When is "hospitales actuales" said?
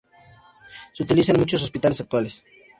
1.61-2.43